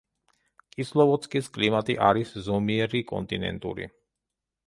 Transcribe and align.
კისლოვოდსკის 0.75 1.49
კლიმატი 1.57 1.97
არის 2.07 2.33
ზომიერი 2.49 3.05
კონტინენტური. 3.13 3.89